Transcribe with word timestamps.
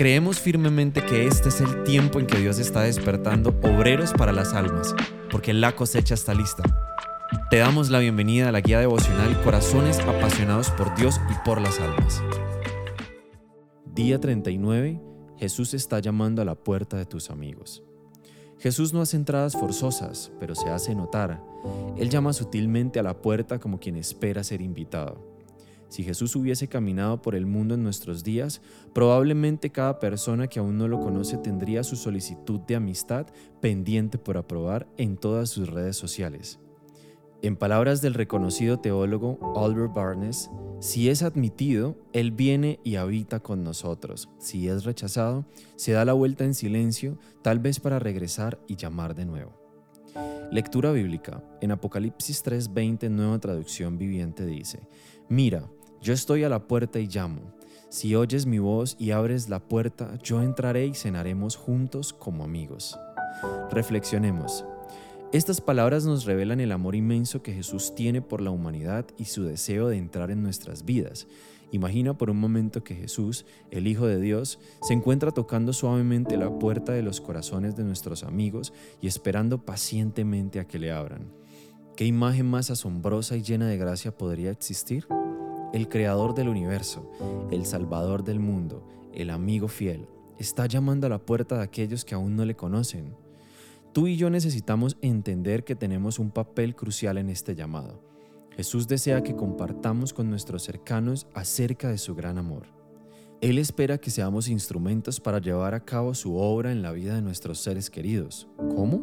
Creemos 0.00 0.40
firmemente 0.40 1.04
que 1.04 1.26
este 1.26 1.50
es 1.50 1.60
el 1.60 1.84
tiempo 1.84 2.18
en 2.20 2.26
que 2.26 2.38
Dios 2.38 2.58
está 2.58 2.80
despertando 2.80 3.50
obreros 3.62 4.14
para 4.14 4.32
las 4.32 4.54
almas, 4.54 4.94
porque 5.30 5.52
la 5.52 5.76
cosecha 5.76 6.14
está 6.14 6.32
lista. 6.32 6.62
Te 7.50 7.58
damos 7.58 7.90
la 7.90 7.98
bienvenida 7.98 8.48
a 8.48 8.52
la 8.52 8.62
guía 8.62 8.80
devocional 8.80 9.38
Corazones 9.42 10.00
apasionados 10.00 10.70
por 10.70 10.96
Dios 10.96 11.20
y 11.30 11.34
por 11.44 11.60
las 11.60 11.78
almas. 11.80 12.22
Día 13.94 14.18
39. 14.18 15.02
Jesús 15.36 15.74
está 15.74 15.98
llamando 15.98 16.40
a 16.40 16.46
la 16.46 16.54
puerta 16.54 16.96
de 16.96 17.04
tus 17.04 17.28
amigos. 17.28 17.82
Jesús 18.58 18.94
no 18.94 19.02
hace 19.02 19.18
entradas 19.18 19.52
forzosas, 19.52 20.32
pero 20.40 20.54
se 20.54 20.70
hace 20.70 20.94
notar. 20.94 21.44
Él 21.98 22.08
llama 22.08 22.32
sutilmente 22.32 22.98
a 22.98 23.02
la 23.02 23.20
puerta 23.20 23.58
como 23.58 23.78
quien 23.78 23.96
espera 23.96 24.44
ser 24.44 24.62
invitado. 24.62 25.29
Si 25.90 26.04
Jesús 26.04 26.36
hubiese 26.36 26.68
caminado 26.68 27.20
por 27.20 27.34
el 27.34 27.46
mundo 27.46 27.74
en 27.74 27.82
nuestros 27.82 28.22
días, 28.22 28.62
probablemente 28.94 29.70
cada 29.70 29.98
persona 29.98 30.46
que 30.46 30.60
aún 30.60 30.78
no 30.78 30.86
lo 30.86 31.00
conoce 31.00 31.36
tendría 31.36 31.82
su 31.82 31.96
solicitud 31.96 32.60
de 32.60 32.76
amistad 32.76 33.26
pendiente 33.60 34.16
por 34.16 34.38
aprobar 34.38 34.86
en 34.96 35.16
todas 35.16 35.50
sus 35.50 35.68
redes 35.68 35.96
sociales. 35.96 36.60
En 37.42 37.56
palabras 37.56 38.00
del 38.02 38.14
reconocido 38.14 38.78
teólogo 38.78 39.38
Albert 39.56 39.92
Barnes, 39.92 40.50
si 40.78 41.08
es 41.08 41.22
admitido, 41.22 41.96
Él 42.12 42.30
viene 42.30 42.78
y 42.84 42.96
habita 42.96 43.40
con 43.40 43.64
nosotros. 43.64 44.28
Si 44.38 44.68
es 44.68 44.84
rechazado, 44.84 45.44
se 45.76 45.92
da 45.92 46.04
la 46.04 46.12
vuelta 46.12 46.44
en 46.44 46.54
silencio, 46.54 47.18
tal 47.42 47.58
vez 47.58 47.80
para 47.80 47.98
regresar 47.98 48.60
y 48.68 48.76
llamar 48.76 49.14
de 49.14 49.24
nuevo. 49.24 49.60
Lectura 50.50 50.90
bíblica. 50.92 51.44
En 51.60 51.70
Apocalipsis 51.70 52.42
3:20, 52.42 53.08
nueva 53.08 53.38
traducción 53.38 53.98
viviente 53.98 54.44
dice, 54.46 54.80
Mira, 55.28 55.70
yo 56.02 56.14
estoy 56.14 56.44
a 56.44 56.48
la 56.48 56.66
puerta 56.66 56.98
y 56.98 57.06
llamo. 57.06 57.54
Si 57.90 58.14
oyes 58.14 58.46
mi 58.46 58.58
voz 58.58 58.96
y 58.98 59.10
abres 59.10 59.48
la 59.48 59.58
puerta, 59.58 60.18
yo 60.22 60.42
entraré 60.42 60.86
y 60.86 60.94
cenaremos 60.94 61.56
juntos 61.56 62.12
como 62.12 62.44
amigos. 62.44 62.98
Reflexionemos. 63.70 64.64
Estas 65.32 65.60
palabras 65.60 66.06
nos 66.06 66.24
revelan 66.24 66.60
el 66.60 66.72
amor 66.72 66.94
inmenso 66.94 67.42
que 67.42 67.52
Jesús 67.52 67.94
tiene 67.94 68.22
por 68.22 68.40
la 68.40 68.50
humanidad 68.50 69.06
y 69.18 69.26
su 69.26 69.44
deseo 69.44 69.88
de 69.88 69.96
entrar 69.96 70.30
en 70.30 70.42
nuestras 70.42 70.84
vidas. 70.84 71.28
Imagina 71.70 72.16
por 72.16 72.30
un 72.30 72.38
momento 72.38 72.82
que 72.82 72.94
Jesús, 72.96 73.44
el 73.70 73.86
Hijo 73.86 74.06
de 74.06 74.20
Dios, 74.20 74.58
se 74.82 74.94
encuentra 74.94 75.30
tocando 75.30 75.72
suavemente 75.72 76.36
la 76.36 76.58
puerta 76.58 76.92
de 76.92 77.02
los 77.02 77.20
corazones 77.20 77.76
de 77.76 77.84
nuestros 77.84 78.24
amigos 78.24 78.72
y 79.00 79.06
esperando 79.06 79.64
pacientemente 79.64 80.58
a 80.58 80.66
que 80.66 80.78
le 80.78 80.90
abran. 80.90 81.30
¿Qué 81.94 82.06
imagen 82.06 82.46
más 82.46 82.70
asombrosa 82.70 83.36
y 83.36 83.42
llena 83.42 83.68
de 83.68 83.76
gracia 83.76 84.16
podría 84.16 84.50
existir? 84.50 85.06
El 85.72 85.88
creador 85.88 86.34
del 86.34 86.48
universo, 86.48 87.10
el 87.50 87.64
salvador 87.66 88.24
del 88.24 88.40
mundo, 88.40 88.86
el 89.12 89.30
amigo 89.30 89.68
fiel, 89.68 90.08
está 90.38 90.66
llamando 90.66 91.06
a 91.06 91.10
la 91.10 91.18
puerta 91.18 91.56
de 91.56 91.62
aquellos 91.62 92.04
que 92.04 92.14
aún 92.14 92.34
no 92.36 92.44
le 92.44 92.56
conocen. 92.56 93.14
Tú 93.92 94.06
y 94.06 94.16
yo 94.16 94.30
necesitamos 94.30 94.96
entender 95.00 95.64
que 95.64 95.74
tenemos 95.74 96.18
un 96.18 96.30
papel 96.30 96.74
crucial 96.74 97.18
en 97.18 97.28
este 97.28 97.54
llamado. 97.54 98.02
Jesús 98.56 98.88
desea 98.88 99.22
que 99.22 99.36
compartamos 99.36 100.12
con 100.12 100.28
nuestros 100.28 100.62
cercanos 100.62 101.26
acerca 101.34 101.88
de 101.88 101.98
su 101.98 102.14
gran 102.14 102.38
amor. 102.38 102.66
Él 103.40 103.58
espera 103.58 103.98
que 103.98 104.10
seamos 104.10 104.48
instrumentos 104.48 105.18
para 105.18 105.38
llevar 105.38 105.74
a 105.74 105.84
cabo 105.84 106.14
su 106.14 106.36
obra 106.36 106.72
en 106.72 106.82
la 106.82 106.92
vida 106.92 107.14
de 107.14 107.22
nuestros 107.22 107.58
seres 107.58 107.88
queridos. 107.88 108.48
¿Cómo? 108.56 109.00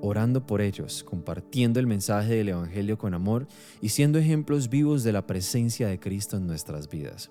Orando 0.00 0.46
por 0.46 0.60
ellos, 0.60 1.04
compartiendo 1.04 1.80
el 1.80 1.86
mensaje 1.86 2.34
del 2.34 2.50
Evangelio 2.50 2.98
con 2.98 3.14
amor 3.14 3.46
y 3.80 3.90
siendo 3.90 4.18
ejemplos 4.18 4.68
vivos 4.68 5.04
de 5.04 5.12
la 5.12 5.26
presencia 5.26 5.88
de 5.88 5.98
Cristo 5.98 6.36
en 6.36 6.46
nuestras 6.46 6.88
vidas. 6.88 7.30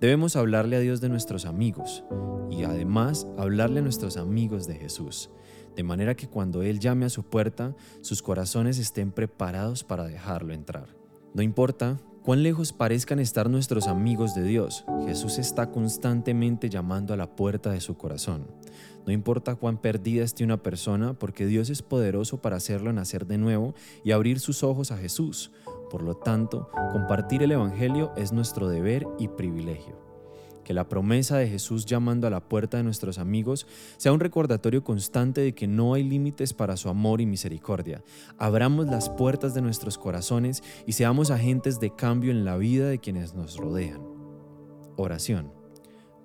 Debemos 0.00 0.36
hablarle 0.36 0.76
a 0.76 0.80
Dios 0.80 1.00
de 1.00 1.08
nuestros 1.08 1.46
amigos 1.46 2.04
y 2.50 2.64
además 2.64 3.26
hablarle 3.38 3.80
a 3.80 3.82
nuestros 3.82 4.16
amigos 4.16 4.66
de 4.66 4.74
Jesús, 4.74 5.30
de 5.76 5.82
manera 5.82 6.14
que 6.14 6.28
cuando 6.28 6.62
Él 6.62 6.80
llame 6.80 7.06
a 7.06 7.10
su 7.10 7.22
puerta, 7.22 7.74
sus 8.00 8.22
corazones 8.22 8.78
estén 8.78 9.12
preparados 9.12 9.84
para 9.84 10.04
dejarlo 10.04 10.52
entrar. 10.52 10.94
No 11.34 11.42
importa 11.42 11.98
cuán 12.22 12.42
lejos 12.42 12.72
parezcan 12.72 13.18
estar 13.18 13.50
nuestros 13.50 13.88
amigos 13.88 14.34
de 14.34 14.44
Dios, 14.44 14.84
Jesús 15.06 15.38
está 15.38 15.70
constantemente 15.70 16.68
llamando 16.68 17.12
a 17.12 17.16
la 17.16 17.34
puerta 17.34 17.70
de 17.70 17.80
su 17.80 17.96
corazón. 17.96 18.46
No 19.06 19.12
importa 19.12 19.56
cuán 19.56 19.78
perdida 19.78 20.22
esté 20.22 20.44
una 20.44 20.62
persona, 20.62 21.14
porque 21.14 21.46
Dios 21.46 21.70
es 21.70 21.82
poderoso 21.82 22.40
para 22.40 22.56
hacerlo 22.56 22.92
nacer 22.92 23.26
de 23.26 23.38
nuevo 23.38 23.74
y 24.04 24.12
abrir 24.12 24.38
sus 24.38 24.62
ojos 24.62 24.92
a 24.92 24.96
Jesús. 24.96 25.50
Por 25.90 26.02
lo 26.02 26.16
tanto, 26.16 26.70
compartir 26.92 27.42
el 27.42 27.52
Evangelio 27.52 28.12
es 28.16 28.32
nuestro 28.32 28.68
deber 28.68 29.06
y 29.18 29.28
privilegio. 29.28 30.11
Que 30.64 30.74
la 30.74 30.88
promesa 30.88 31.36
de 31.38 31.48
Jesús 31.48 31.86
llamando 31.86 32.26
a 32.26 32.30
la 32.30 32.40
puerta 32.40 32.76
de 32.76 32.82
nuestros 32.82 33.18
amigos 33.18 33.66
sea 33.96 34.12
un 34.12 34.20
recordatorio 34.20 34.84
constante 34.84 35.40
de 35.40 35.54
que 35.54 35.66
no 35.66 35.94
hay 35.94 36.04
límites 36.04 36.52
para 36.52 36.76
su 36.76 36.88
amor 36.88 37.20
y 37.20 37.26
misericordia. 37.26 38.02
Abramos 38.38 38.86
las 38.86 39.10
puertas 39.10 39.54
de 39.54 39.62
nuestros 39.62 39.98
corazones 39.98 40.62
y 40.86 40.92
seamos 40.92 41.30
agentes 41.30 41.80
de 41.80 41.94
cambio 41.94 42.30
en 42.30 42.44
la 42.44 42.56
vida 42.56 42.88
de 42.88 42.98
quienes 42.98 43.34
nos 43.34 43.56
rodean. 43.56 44.00
Oración. 44.96 45.52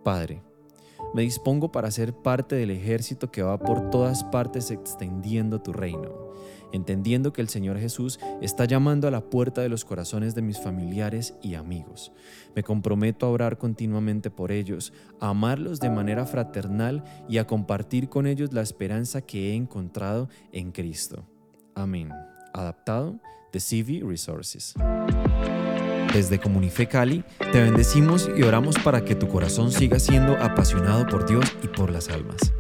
Padre, 0.04 0.42
me 1.14 1.22
dispongo 1.22 1.72
para 1.72 1.92
ser 1.92 2.14
parte 2.14 2.56
del 2.56 2.72
ejército 2.72 3.32
que 3.32 3.42
va 3.42 3.58
por 3.58 3.90
todas 3.90 4.24
partes 4.24 4.72
extendiendo 4.72 5.62
tu 5.62 5.74
reino, 5.74 6.32
entendiendo 6.72 7.34
que 7.34 7.42
el 7.42 7.50
Señor 7.50 7.80
Jesús 7.80 8.20
está 8.42 8.66
llamando 8.66 9.08
a 9.08 9.12
la 9.12 9.30
puerta 9.30 9.62
de 9.62 9.70
los 9.70 9.86
corazones 9.86 10.36
de 10.36 10.42
mis 10.42 10.60
familiares 10.60 11.36
y 11.42 11.56
amigos. 11.56 12.12
Me 12.56 12.64
comprometo 12.64 13.26
a 13.26 13.30
orar 13.30 13.58
continuamente 13.58 14.30
por 14.30 14.52
ellos, 14.52 14.94
a 15.20 15.30
amarlos 15.30 15.80
de 15.80 15.90
manera 15.90 16.26
fraternal 16.26 17.04
y 17.30 17.38
a 17.38 17.48
compartir 17.48 18.10
con 18.10 18.28
ellos 18.28 18.54
la 18.54 18.62
esperanza 18.62 19.22
que 19.22 19.52
he 19.52 19.56
encontrado 19.56 20.30
en 20.52 20.72
Cristo. 20.72 21.26
Amén. 21.76 22.12
Adaptado 22.54 23.20
de 23.52 23.60
CV 23.60 24.02
Resources. 24.04 24.74
Desde 26.14 26.40
Comunife 26.40 26.88
Cali, 26.88 27.24
te 27.52 27.62
bendecimos 27.62 28.30
y 28.36 28.44
oramos 28.44 28.78
para 28.80 29.04
que 29.04 29.16
tu 29.16 29.28
corazón 29.28 29.72
siga 29.72 30.00
siendo 30.00 30.34
apasionado 30.38 31.06
por 31.08 31.28
Dios 31.28 31.46
y 31.64 31.68
por 31.68 31.92
las 31.92 32.10
almas. 32.10 32.54